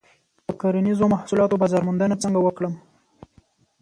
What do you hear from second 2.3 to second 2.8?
وکړم؟